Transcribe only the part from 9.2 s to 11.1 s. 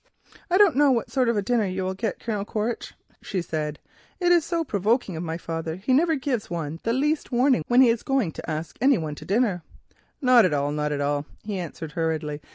dinner." "Not at all—not at